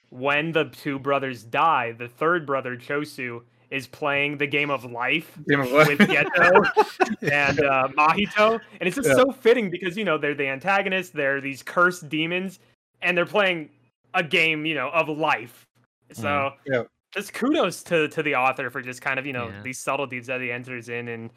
when 0.10 0.52
the 0.52 0.66
two 0.66 0.98
brothers 0.98 1.44
die. 1.44 1.92
The 1.92 2.08
third 2.08 2.46
brother, 2.48 2.76
Chosu, 2.78 3.44
is 3.74 3.88
playing 3.88 4.38
the 4.38 4.46
game 4.48 4.70
of 4.70 4.86
life 4.86 5.38
Game 5.50 5.60
of 5.62 5.72
Life. 5.72 5.88
with 5.88 6.00
Geto 6.00 6.64
and 7.32 7.60
uh, 7.60 7.88
Mahito, 7.98 8.60
and 8.80 8.88
it's 8.88 8.96
just 8.96 9.10
Yeah. 9.10 9.16
so 9.16 9.32
fitting 9.32 9.70
because 9.70 9.98
you 9.98 10.06
know 10.06 10.18
they're 10.18 10.36
the 10.36 10.48
antagonists, 10.48 11.10
they're 11.10 11.42
these 11.42 11.64
cursed 11.64 12.08
demons, 12.10 12.60
and 13.02 13.18
they're 13.18 13.26
playing 13.26 13.70
a 14.14 14.24
game, 14.24 14.66
you 14.66 14.76
know, 14.76 14.90
of 14.92 15.10
life. 15.10 15.66
So 16.12 16.24
Mhm. 16.28 16.54
Yeah. 16.68 16.84
just 17.14 17.34
kudos 17.34 17.84
to 17.84 18.08
to 18.10 18.22
the 18.24 18.36
author 18.36 18.70
for 18.70 18.82
just 18.82 19.02
kind 19.02 19.18
of 19.20 19.26
you 19.26 19.34
know 19.34 19.48
Yeah. 19.50 19.62
these 19.64 19.80
subtleties 19.80 20.28
that 20.28 20.40
he 20.42 20.52
enters 20.52 20.90
in, 20.90 21.08
and 21.08 21.32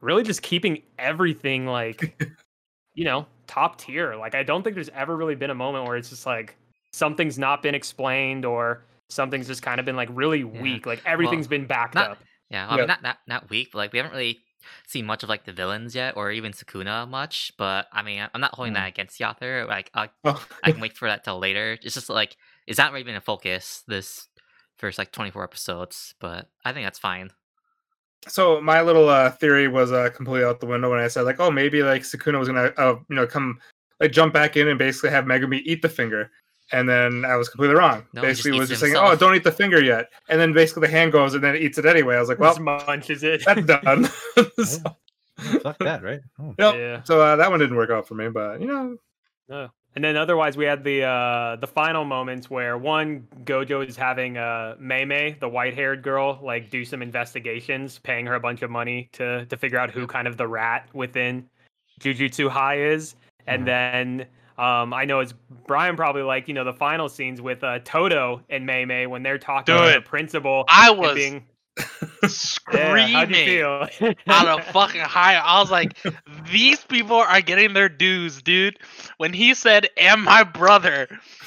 really 0.00 0.22
just 0.24 0.42
keeping 0.42 0.82
everything 0.98 1.66
like 1.66 2.20
you 2.94 3.04
know 3.04 3.26
top 3.46 3.78
tier. 3.78 4.16
Like 4.16 4.34
I 4.34 4.42
don't 4.42 4.62
think 4.62 4.74
there's 4.74 4.88
ever 4.90 5.16
really 5.16 5.36
been 5.36 5.50
a 5.50 5.54
moment 5.54 5.84
where 5.86 5.96
it's 5.96 6.10
just 6.10 6.26
like 6.26 6.56
something's 6.92 7.38
not 7.38 7.62
been 7.62 7.74
explained 7.74 8.44
or 8.44 8.82
something's 9.08 9.46
just 9.46 9.62
kind 9.62 9.78
of 9.80 9.86
been 9.86 9.96
like 9.96 10.08
really 10.12 10.40
Yeah. 10.40 10.60
weak. 10.62 10.86
Like 10.86 11.02
everything's 11.06 11.46
been 11.48 11.66
backed 11.66 11.94
not- 11.94 12.10
up. 12.12 12.18
Yeah, 12.50 12.66
I 12.68 12.72
Yeah. 12.72 12.76
mean 12.78 12.86
not 12.88 13.02
not 13.02 13.18
not 13.26 13.50
weak, 13.50 13.70
but 13.72 13.78
like 13.78 13.92
we 13.92 13.98
haven't 13.98 14.12
really 14.12 14.40
seen 14.86 15.06
much 15.06 15.22
of 15.22 15.28
like 15.28 15.44
the 15.44 15.52
villains 15.52 15.94
yet, 15.94 16.16
or 16.16 16.30
even 16.30 16.52
Sukuna 16.52 17.08
much. 17.08 17.52
But 17.58 17.86
I 17.92 18.02
mean, 18.02 18.26
I'm 18.34 18.40
not 18.40 18.54
holding 18.54 18.72
Mm. 18.72 18.76
that 18.76 18.88
against 18.88 19.18
the 19.18 19.24
author. 19.24 19.64
Like 19.68 19.90
I, 19.94 20.10
Oh. 20.24 20.44
I 20.62 20.72
can 20.72 20.80
wait 20.80 20.96
for 20.96 21.08
that 21.08 21.24
till 21.24 21.38
later. 21.38 21.78
It's 21.82 21.94
just 21.94 22.08
like 22.08 22.36
it's 22.66 22.78
not 22.78 22.92
really 22.92 23.04
been 23.04 23.14
a 23.16 23.20
focus 23.20 23.82
this 23.86 24.28
first 24.76 24.98
like 24.98 25.10
24 25.12 25.42
episodes, 25.44 26.14
but 26.20 26.48
I 26.64 26.72
think 26.72 26.86
that's 26.86 26.98
fine. 26.98 27.30
so 28.28 28.60
my 28.60 28.82
little 28.82 29.08
uh, 29.08 29.30
theory 29.30 29.68
was 29.68 29.92
uh, 29.92 30.10
completely 30.10 30.44
out 30.44 30.58
the 30.60 30.66
window 30.66 30.90
when 30.90 30.98
I 30.98 31.06
said 31.08 31.22
like, 31.22 31.38
oh, 31.38 31.50
maybe 31.50 31.82
like 31.84 32.02
Sukuna 32.02 32.38
was 32.38 32.48
gonna, 32.48 32.72
uh, 32.76 32.96
you 33.08 33.14
know, 33.16 33.26
come 33.26 33.60
like 34.00 34.10
jump 34.12 34.34
back 34.34 34.56
in 34.56 34.66
and 34.68 34.78
basically 34.78 35.10
have 35.10 35.24
Megumi 35.26 35.62
eat 35.64 35.80
the 35.80 35.88
finger, 35.88 36.30
and 36.72 36.88
then 36.88 37.24
I 37.24 37.36
was 37.36 37.48
completely 37.48 37.76
wrong. 37.76 38.04
No, 38.12 38.22
he 38.22 38.28
just 38.28 38.38
basically, 38.40 38.58
was 38.58 38.70
eats 38.70 38.80
just 38.80 38.92
saying, 38.92 38.96
oh, 39.02 39.14
don't 39.16 39.34
eat 39.34 39.44
the 39.44 39.52
finger 39.52 39.82
yet, 39.82 40.10
and 40.28 40.40
then 40.40 40.52
basically 40.52 40.82
the 40.86 40.92
hand 40.92 41.12
goes 41.12 41.34
and 41.34 41.42
then 41.44 41.54
it 41.56 41.62
eats 41.62 41.78
it 41.78 41.86
anyway. 41.86 42.16
I 42.16 42.20
was 42.20 42.28
like, 42.28 42.38
well, 42.38 42.52
Just 42.54 42.60
munches 42.60 43.22
it. 43.22 43.42
that's 43.44 43.64
done. 43.66 44.04
so, 44.64 44.78
Fuck 45.62 45.78
that, 45.80 46.02
right? 46.02 46.20
Oh. 46.40 46.54
yep. 46.58 46.74
Yeah. 46.76 47.02
so 47.04 47.20
uh, 47.20 47.36
that 47.36 47.50
one 47.50 47.60
didn't 47.60 47.76
work 47.76 47.90
out 47.90 48.08
for 48.08 48.14
me, 48.14 48.28
but 48.28 48.60
you 48.60 48.66
know, 48.66 48.96
No. 49.48 49.68
And 49.94 50.04
then 50.04 50.14
otherwise, 50.18 50.58
we 50.58 50.66
had 50.66 50.84
the 50.84 51.04
uh, 51.04 51.56
the 51.56 51.66
final 51.66 52.04
moments 52.04 52.50
where 52.50 52.76
one 52.76 53.26
Gojo 53.44 53.86
is 53.86 53.96
having 53.96 54.36
uh, 54.36 54.74
Mei 54.78 55.06
Mei, 55.06 55.38
the 55.40 55.48
white 55.48 55.72
haired 55.74 56.02
girl, 56.02 56.38
like 56.42 56.68
do 56.68 56.84
some 56.84 57.00
investigations, 57.00 57.98
paying 58.00 58.26
her 58.26 58.34
a 58.34 58.40
bunch 58.40 58.60
of 58.60 58.70
money 58.70 59.08
to 59.12 59.46
to 59.46 59.56
figure 59.56 59.78
out 59.78 59.90
who 59.90 60.06
kind 60.06 60.28
of 60.28 60.36
the 60.36 60.46
rat 60.46 60.86
within 60.92 61.48
Jujutsu 62.00 62.50
High 62.50 62.78
is. 62.80 63.14
And 63.46 63.62
Mhm. 63.62 63.66
then 63.66 64.26
um, 64.58 64.94
I 64.94 65.04
know 65.04 65.20
it's 65.20 65.34
Brian 65.66 65.96
probably 65.96 66.22
like 66.22 66.48
you 66.48 66.54
know 66.54 66.64
the 66.64 66.72
final 66.72 67.08
scenes 67.08 67.40
with 67.40 67.62
uh, 67.62 67.80
Todo 67.84 68.42
and 68.48 68.64
Mei 68.64 68.84
Mei 68.84 69.06
when 69.06 69.22
they're 69.22 69.38
talking 69.38 69.74
to 69.74 69.92
the 69.94 70.00
principal. 70.00 70.64
I 70.68 70.90
was 70.90 71.14
being, 71.14 71.44
screaming 72.26 73.30
yeah, 73.30 73.86
feel? 73.88 74.14
out 74.28 74.48
of 74.48 74.64
fucking 74.68 75.02
high. 75.02 75.36
I 75.36 75.60
was 75.60 75.70
like, 75.70 75.98
these 76.50 76.82
people 76.84 77.16
are 77.16 77.40
getting 77.42 77.74
their 77.74 77.90
dues, 77.90 78.40
dude. 78.40 78.78
When 79.18 79.32
he 79.32 79.52
said, 79.52 79.88
"And 79.98 80.22
my 80.22 80.42
brother," 80.42 81.06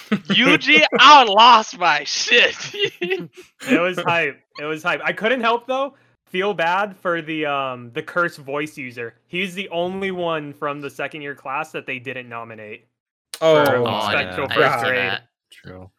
Yuji, 0.09 0.83
I 0.99 1.23
lost 1.23 1.79
my 1.79 2.03
shit. 2.03 2.55
it 3.01 3.81
was 3.81 3.97
hype. 3.97 4.39
It 4.59 4.65
was 4.65 4.83
hype. 4.83 5.01
I 5.03 5.13
couldn't 5.13 5.41
help 5.41 5.65
though 5.65 5.95
feel 6.29 6.53
bad 6.53 6.95
for 6.95 7.21
the 7.21 7.45
um 7.45 7.91
the 7.93 8.03
curse 8.03 8.37
voice 8.37 8.77
user. 8.77 9.15
He's 9.27 9.55
the 9.55 9.67
only 9.69 10.11
one 10.11 10.53
from 10.53 10.79
the 10.79 10.89
second 10.89 11.21
year 11.21 11.35
class 11.35 11.71
that 11.71 11.85
they 11.85 11.99
didn't 11.99 12.29
nominate. 12.29 12.85
Oh, 13.41 13.65
For 13.65 13.75
Oh, 13.77 13.85
uh, 13.85 13.89
I 13.89 14.35
first 14.35 14.79
see 14.79 14.85
grade. 14.85 14.97
that. 15.09 15.21
True. 15.51 15.89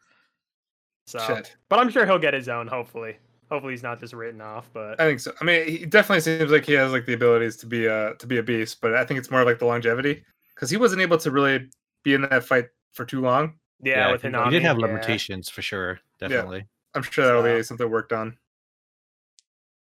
So, 1.07 1.19
shit. 1.21 1.57
but 1.69 1.79
I'm 1.81 1.91
sure 1.91 2.07
he'll 2.07 2.19
get 2.19 2.35
his 2.35 2.49
own. 2.49 2.67
Hopefully, 2.69 3.17
Hopefully 3.51 3.73
he's 3.73 3.83
not 3.83 3.99
just 3.99 4.13
written 4.15 4.41
off, 4.41 4.71
but 4.73 5.01
I 5.01 5.05
think 5.07 5.19
so. 5.19 5.33
I 5.41 5.45
mean, 5.45 5.67
he 5.67 5.85
definitely 5.87 6.21
seems 6.21 6.53
like 6.53 6.65
he 6.65 6.73
has 6.75 6.93
like 6.93 7.05
the 7.07 7.15
abilities 7.15 7.57
to 7.59 7.67
be 7.67 7.87
a 7.87 8.15
to 8.15 8.27
be 8.29 8.39
a 8.39 8.43
beast, 8.45 8.81
but 8.81 8.95
I 8.95 9.05
think 9.05 9.19
it's 9.19 9.31
more 9.31 9.45
like 9.45 9.59
the 9.59 9.65
longevity 9.67 10.23
because 10.55 10.71
he 10.71 10.77
wasn't 10.77 11.03
able 11.03 11.19
to 11.19 11.31
really 11.33 11.69
be 12.05 12.15
in 12.15 12.23
that 12.23 12.45
fight 12.45 12.67
for 12.93 13.05
too 13.05 13.21
long. 13.21 13.55
yeah, 13.83 14.13
with 14.13 14.23
he, 14.23 14.29
Hinami. 14.29 14.45
he 14.45 14.51
did 14.51 14.63
have 14.63 14.79
yeah. 14.79 14.87
limitations 14.87 15.49
for 15.49 15.63
sure. 15.63 15.99
Definitely. 16.21 16.65
I'm 16.95 17.03
sure 17.03 17.25
that'll 17.27 17.43
So- 17.43 17.57
be 17.57 17.63
something 17.65 17.91
worked 17.91 18.13
on. 18.13 18.37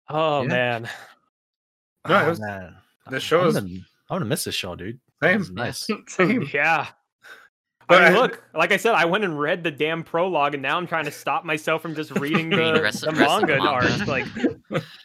Oh 0.09 0.43
Yeah. 0.43 0.47
man. 0.47 0.89
No, 2.07 2.15
Oh, 2.23 2.29
was- 2.29 2.39
man. 2.39 2.75
the 3.09 3.19
show 3.19 3.41
I'm 3.41 3.47
is- 3.47 3.53
gonna, 3.55 3.67
I'm 4.09 4.15
gonna 4.15 4.25
miss 4.25 4.45
this 4.45 4.55
show, 4.55 4.75
dude. 4.75 4.99
Same. 5.21 5.45
Nice. 5.53 5.87
Same. 6.07 6.47
Yeah. 6.53 6.87
But 7.91 8.03
I 8.03 8.09
mean, 8.09 8.19
look, 8.19 8.43
like 8.53 8.71
I 8.71 8.77
said, 8.77 8.93
I 8.95 9.05
went 9.05 9.23
and 9.23 9.39
read 9.39 9.63
the 9.63 9.71
damn 9.71 10.03
prologue, 10.03 10.53
and 10.53 10.61
now 10.63 10.77
I'm 10.77 10.87
trying 10.87 11.05
to 11.05 11.11
stop 11.11 11.45
myself 11.45 11.81
from 11.81 11.95
just 11.95 12.11
reading 12.19 12.49
the, 12.49 12.57
Reading 12.57 12.73
the 12.75 12.81
rest- 12.81 13.01
the 13.01 13.11
rest 13.11 13.41
the 13.41 13.47
manga 13.47 13.59
art. 13.59 13.83
manga. 13.83 14.05
Like, 14.05 14.25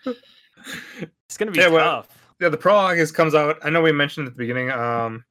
it's 0.04 1.36
gonna 1.36 1.50
be 1.50 1.58
Yeah, 1.58 1.68
well, 1.68 2.06
yeah, 2.40 2.48
the 2.48 2.56
prologue 2.56 2.98
is 2.98 3.12
comes 3.12 3.34
out. 3.34 3.58
I 3.62 3.70
know 3.70 3.80
we 3.82 3.92
mentioned 3.92 4.26
at 4.26 4.34
the 4.34 4.38
beginning. 4.38 4.70
Um, 4.70 5.24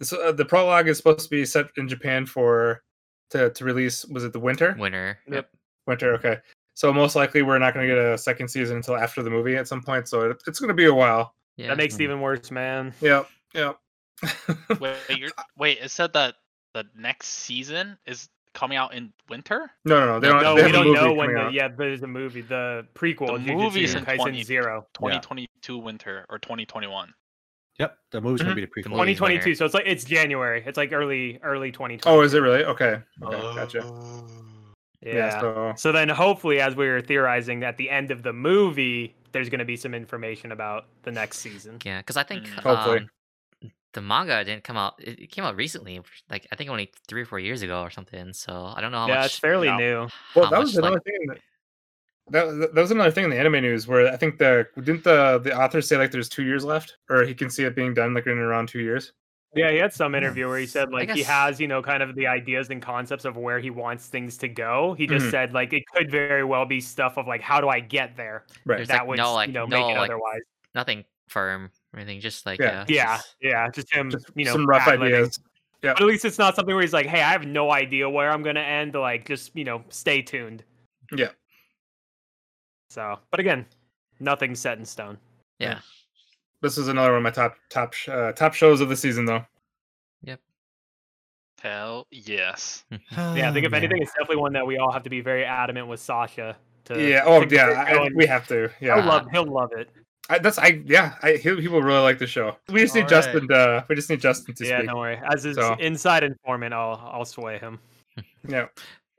this 0.00 0.12
uh, 0.12 0.32
the 0.32 0.44
prologue 0.44 0.88
is 0.88 0.96
supposed 0.96 1.20
to 1.20 1.30
be 1.30 1.44
set 1.44 1.66
in 1.76 1.88
Japan 1.88 2.26
for 2.26 2.82
to 3.30 3.50
to 3.50 3.64
release. 3.64 4.04
Was 4.06 4.24
it 4.24 4.32
the 4.32 4.40
winter? 4.40 4.76
Winner. 4.78 5.18
Yep. 5.30 5.48
Winter. 5.86 6.14
Okay. 6.14 6.38
So 6.74 6.92
most 6.92 7.14
likely 7.14 7.42
we're 7.42 7.58
not 7.58 7.72
going 7.72 7.88
to 7.88 7.94
get 7.94 8.02
a 8.04 8.18
second 8.18 8.48
season 8.48 8.76
until 8.78 8.96
after 8.96 9.22
the 9.22 9.30
movie 9.30 9.54
at 9.56 9.68
some 9.68 9.80
point. 9.80 10.08
So 10.08 10.22
it, 10.30 10.42
it's 10.48 10.58
going 10.58 10.68
to 10.68 10.74
be 10.74 10.86
a 10.86 10.94
while. 10.94 11.32
Yeah. 11.56 11.68
That 11.68 11.76
makes 11.76 11.94
it 11.94 11.98
Mhm. 11.98 12.02
even 12.04 12.20
worse, 12.20 12.50
man. 12.50 12.92
Yep. 13.00 13.28
Yep. 13.54 13.78
Wait, 14.80 14.96
you're, 15.10 15.30
wait, 15.56 15.78
it 15.82 15.90
said 15.90 16.12
that 16.14 16.34
the 16.74 16.84
next 16.96 17.28
season 17.28 17.96
is 18.06 18.28
coming 18.52 18.76
out 18.76 18.94
in 18.94 19.12
winter. 19.28 19.70
no, 19.84 19.98
no, 20.00 20.06
no. 20.06 20.20
They 20.20 20.28
No, 20.28 20.34
don't. 20.34 20.42
No, 20.42 20.54
they 20.56 20.66
we 20.66 20.72
don't 20.72 20.92
know 20.94 21.12
when. 21.14 21.32
The, 21.34 21.40
out. 21.40 21.52
yeah, 21.52 21.68
there's 21.68 22.02
a 22.02 22.06
movie. 22.06 22.42
The 22.42 22.86
prequel, 22.94 23.26
The 23.44 23.50
Jujutsu 23.52 23.56
movie's 23.56 23.94
in 23.94 24.04
Kaisen 24.04 24.16
20 24.16 24.42
Zero. 24.44 24.86
2022 24.94 25.78
winter 25.78 26.26
or 26.28 26.38
2021. 26.38 27.12
Yep, 27.80 27.98
the 28.12 28.20
movie's 28.20 28.40
Mm-hmm. 28.40 28.46
gonna 28.48 28.54
be 28.54 28.60
the 28.60 28.66
prequel. 28.68 28.84
2022. 28.92 29.32
winter. 29.48 29.54
So 29.56 29.64
it's 29.64 29.74
like 29.74 29.86
it's 29.86 30.04
January. 30.04 30.62
It's 30.64 30.76
like 30.76 30.92
early, 30.92 31.40
early 31.42 31.72
2020. 31.72 32.16
Oh, 32.16 32.20
is 32.22 32.34
it 32.34 32.38
really? 32.40 32.64
Okay. 32.64 33.00
Okay. 33.22 33.40
Gotcha. 33.56 33.84
Yeah. 35.02 35.40
So 35.40 35.72
So 35.76 35.92
then, 35.92 36.08
hopefully, 36.08 36.60
as 36.60 36.76
we 36.76 36.86
were 36.88 37.00
theorizing, 37.00 37.62
at 37.64 37.76
the 37.76 37.90
end 37.90 38.10
of 38.10 38.22
the 38.22 38.32
movie, 38.32 39.14
there's 39.32 39.48
going 39.50 39.58
to 39.58 39.64
be 39.64 39.76
some 39.76 39.92
information 39.94 40.52
about 40.52 40.86
the 41.02 41.10
next 41.10 41.38
season. 41.40 41.78
Yeah, 41.84 41.98
because 41.98 42.16
I 42.16 42.22
think 42.22 42.44
Mm. 42.46 42.60
Hopefully. 42.62 42.98
um, 43.00 43.10
the 43.94 44.02
manga 44.02 44.44
didn't 44.44 44.64
come 44.64 44.76
out. 44.76 44.94
It, 44.98 45.18
it 45.20 45.26
came 45.30 45.44
out 45.44 45.56
recently, 45.56 46.00
like 46.30 46.46
I 46.52 46.56
think 46.56 46.68
only 46.70 46.92
three 47.08 47.22
or 47.22 47.26
four 47.26 47.38
years 47.38 47.62
ago 47.62 47.80
or 47.82 47.90
something. 47.90 48.32
So 48.32 48.72
I 48.76 48.80
don't 48.80 48.92
know 48.92 48.98
how 48.98 49.08
yeah, 49.08 49.14
much. 49.16 49.26
it's 49.26 49.38
fairly 49.38 49.68
no. 49.68 49.76
new. 49.78 50.08
well, 50.36 50.44
how 50.46 50.50
that 50.50 50.60
was 50.60 50.74
much, 50.74 50.82
like- 50.82 50.90
another 50.90 51.00
thing. 51.00 51.28
That, 52.30 52.46
that 52.58 52.74
that 52.74 52.80
was 52.80 52.90
another 52.90 53.10
thing 53.10 53.24
in 53.24 53.30
the 53.30 53.38
anime 53.38 53.60
news 53.60 53.86
where 53.86 54.10
I 54.10 54.16
think 54.16 54.38
the 54.38 54.66
didn't 54.76 55.04
the 55.04 55.40
the 55.44 55.54
author 55.54 55.82
say 55.82 55.96
like 55.98 56.10
there's 56.10 56.28
two 56.28 56.42
years 56.42 56.64
left 56.64 56.96
or 57.10 57.22
he 57.24 57.34
can 57.34 57.50
see 57.50 57.64
it 57.64 57.76
being 57.76 57.92
done 57.92 58.14
like 58.14 58.26
in 58.26 58.38
around 58.38 58.68
two 58.68 58.80
years. 58.80 59.12
Yeah, 59.54 59.70
he 59.70 59.76
had 59.76 59.92
some 59.92 60.14
interview 60.14 60.48
where 60.48 60.58
he 60.58 60.66
said 60.66 60.90
like 60.90 61.10
he 61.10 61.22
has, 61.22 61.60
you 61.60 61.68
know, 61.68 61.82
kind 61.82 62.02
of 62.02 62.14
the 62.16 62.26
ideas 62.26 62.70
and 62.70 62.80
concepts 62.80 63.24
of 63.26 63.36
where 63.36 63.60
he 63.60 63.68
wants 63.70 64.06
things 64.08 64.38
to 64.38 64.48
go. 64.48 64.94
He 64.98 65.06
just 65.06 65.26
Mhm. 65.26 65.30
said 65.30 65.52
like 65.52 65.72
it 65.74 65.84
could 65.94 66.10
very 66.10 66.44
well 66.44 66.64
be 66.64 66.80
stuff 66.80 67.18
of 67.18 67.26
like 67.28 67.42
how 67.42 67.60
do 67.60 67.68
I 67.68 67.80
get 67.80 68.16
there? 68.16 68.46
Right. 68.64 68.78
There's, 68.78 68.88
that 68.88 69.00
like, 69.00 69.08
would 69.08 69.18
no, 69.18 69.34
like, 69.34 69.48
you 69.48 69.52
know 69.52 69.66
no, 69.66 69.76
make 69.86 69.94
it 69.94 69.98
like, 69.98 70.10
otherwise. 70.10 70.40
nothing 70.74 71.04
firm 71.28 71.70
or 71.94 71.98
anything. 72.00 72.20
Just 72.20 72.44
like 72.46 72.58
Yeah. 72.60 72.80
uh, 72.82 72.84
Yeah, 72.88 73.16
just- 73.16 73.36
yeah, 73.40 73.70
just 73.70 73.92
him, 73.94 74.10
Just 74.10 74.30
you 74.34 74.44
know, 74.44 74.52
some 74.52 74.66
rough 74.66 74.86
ad-libbing. 74.88 75.06
ideas. 75.06 75.40
But 75.80 76.00
at 76.00 76.06
least 76.06 76.24
it's 76.24 76.38
not 76.38 76.56
something 76.56 76.74
where 76.74 76.82
he's 76.82 76.94
like, 76.94 77.06
"Hey, 77.06 77.20
I 77.20 77.30
have 77.30 77.44
no 77.46 77.70
idea 77.70 78.08
where 78.08 78.30
I'm 78.30 78.42
gonna 78.42 78.60
end." 78.60 78.94
Like, 78.94 79.26
just 79.26 79.54
you 79.54 79.64
know, 79.64 79.84
stay 79.90 80.22
tuned. 80.22 80.64
Yeah. 81.14 81.28
So, 82.88 83.18
but 83.30 83.40
again, 83.40 83.66
nothing 84.20 84.54
set 84.54 84.78
in 84.78 84.84
stone. 84.84 85.18
yeah. 85.58 85.80
This 86.62 86.78
is 86.78 86.88
another 86.88 87.10
one 87.10 87.18
of 87.18 87.22
my 87.24 87.30
top 87.30 87.56
top 87.68 87.92
uh, 88.08 88.32
top 88.32 88.54
shows 88.54 88.80
of 88.80 88.88
the 88.88 88.96
season 88.96 89.26
though. 89.26 89.44
Yep. 90.22 90.40
Hell 91.60 92.06
yes. 92.10 92.84
Yeah, 93.12 93.50
I 93.50 93.52
think 93.52 93.66
if 93.66 93.74
anything, 93.74 94.00
it's 94.00 94.12
definitely 94.12 94.36
one 94.36 94.54
that 94.54 94.66
we 94.66 94.78
all 94.78 94.90
have 94.90 95.02
to 95.02 95.10
be 95.10 95.20
very 95.20 95.44
adamant 95.44 95.88
with 95.88 96.00
Sasha. 96.00 96.56
To 96.86 96.98
yeah. 97.10 97.22
Oh 97.26 97.44
to 97.44 97.54
yeah. 97.54 97.84
I, 97.86 98.08
we 98.14 98.24
have 98.24 98.46
to. 98.48 98.70
he'll 98.80 98.88
Yeah. 98.96 99.04
love, 99.04 99.26
he'll 99.30 99.44
love 99.44 99.72
it. 99.76 99.90
I, 100.30 100.38
that's 100.38 100.58
I. 100.58 100.82
Yeah. 100.86 101.14
I 101.22 101.32
he, 101.32 101.40
he 101.60 101.68
really 101.68 102.00
like 102.00 102.18
the 102.18 102.26
show. 102.26 102.56
We 102.68 102.80
just 102.80 102.94
need 102.94 103.02
All 103.02 103.08
Justin. 103.08 103.48
To, 103.48 103.84
we 103.88 103.94
just 103.94 104.08
need 104.08 104.20
Justin 104.20 104.54
to 104.54 104.66
yeah, 104.66 104.78
speak. 104.78 104.88
don't 104.88 104.98
worry. 104.98 105.20
As 105.32 105.42
his 105.44 105.56
So- 105.56 105.74
inside 105.74 106.24
informant, 106.24 106.72
I'll 106.72 107.00
I'll 107.12 107.24
sway 107.24 107.58
him. 107.58 107.78
Yeah. 108.48 108.66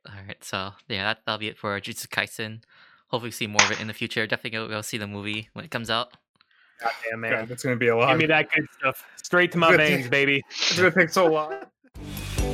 All 0.07 0.13
right, 0.27 0.43
so 0.43 0.71
yeah, 0.87 1.03
that 1.03 1.19
that'll 1.25 1.39
be 1.39 1.47
it 1.47 1.57
for 1.57 1.79
Jujutsu 1.81 2.07
Kaisen. 2.09 2.61
Hopefully, 3.07 3.31
see 3.31 3.47
more 3.47 3.63
of 3.63 3.71
it 3.71 3.81
in 3.81 3.87
the 3.87 3.93
future. 3.93 4.27
Definitely 4.27 4.51
go, 4.51 4.67
go 4.67 4.81
see 4.81 4.97
the 4.99 5.07
movie 5.07 5.49
when 5.53 5.65
it 5.65 5.71
comes 5.71 5.89
out. 5.89 6.13
God 6.79 6.91
damn 7.09 7.21
man, 7.21 7.31
God, 7.31 7.47
that's 7.49 7.63
gonna 7.63 7.75
be 7.75 7.87
a 7.87 7.95
lot. 7.95 8.09
give 8.11 8.19
me 8.19 8.25
that 8.27 8.51
good 8.51 8.67
stuff 8.77 9.03
straight 9.15 9.51
to 9.53 9.57
my 9.57 9.71
Good. 9.71 9.77
veins, 9.79 10.07
baby. 10.07 10.43
It's 10.49 10.77
gonna 10.77 10.91
take 10.91 11.09
so 11.09 11.25
long. 11.25 11.55